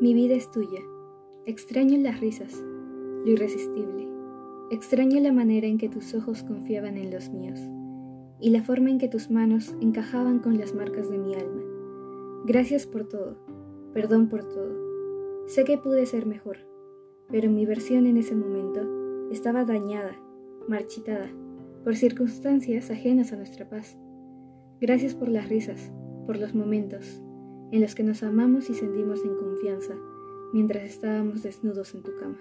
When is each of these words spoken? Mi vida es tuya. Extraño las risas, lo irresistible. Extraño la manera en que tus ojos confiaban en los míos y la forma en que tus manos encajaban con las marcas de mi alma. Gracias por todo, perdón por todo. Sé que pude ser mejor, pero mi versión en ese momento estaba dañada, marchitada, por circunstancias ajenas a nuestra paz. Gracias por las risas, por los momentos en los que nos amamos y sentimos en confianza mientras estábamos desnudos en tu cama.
Mi 0.00 0.12
vida 0.12 0.34
es 0.34 0.50
tuya. 0.50 0.80
Extraño 1.46 1.96
las 1.98 2.18
risas, 2.18 2.60
lo 3.24 3.30
irresistible. 3.30 4.08
Extraño 4.72 5.20
la 5.20 5.32
manera 5.32 5.68
en 5.68 5.78
que 5.78 5.88
tus 5.88 6.14
ojos 6.14 6.42
confiaban 6.42 6.96
en 6.96 7.12
los 7.12 7.30
míos 7.30 7.60
y 8.40 8.50
la 8.50 8.64
forma 8.64 8.90
en 8.90 8.98
que 8.98 9.06
tus 9.06 9.30
manos 9.30 9.72
encajaban 9.80 10.40
con 10.40 10.58
las 10.58 10.74
marcas 10.74 11.08
de 11.08 11.18
mi 11.18 11.34
alma. 11.34 11.62
Gracias 12.44 12.86
por 12.86 13.04
todo, 13.04 13.38
perdón 13.92 14.28
por 14.28 14.42
todo. 14.42 15.46
Sé 15.46 15.62
que 15.62 15.78
pude 15.78 16.06
ser 16.06 16.26
mejor, 16.26 16.58
pero 17.30 17.48
mi 17.48 17.64
versión 17.64 18.06
en 18.08 18.16
ese 18.16 18.34
momento 18.34 19.30
estaba 19.30 19.64
dañada, 19.64 20.20
marchitada, 20.66 21.30
por 21.84 21.94
circunstancias 21.94 22.90
ajenas 22.90 23.32
a 23.32 23.36
nuestra 23.36 23.68
paz. 23.68 23.96
Gracias 24.80 25.14
por 25.14 25.28
las 25.28 25.48
risas, 25.48 25.92
por 26.26 26.36
los 26.36 26.52
momentos 26.52 27.22
en 27.72 27.80
los 27.80 27.94
que 27.94 28.02
nos 28.02 28.22
amamos 28.22 28.70
y 28.70 28.74
sentimos 28.74 29.24
en 29.24 29.36
confianza 29.36 29.94
mientras 30.52 30.84
estábamos 30.84 31.42
desnudos 31.42 31.94
en 31.94 32.02
tu 32.02 32.14
cama. 32.16 32.38